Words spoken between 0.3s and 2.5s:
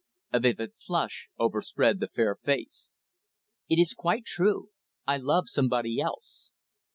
A vivid flush overspread the fair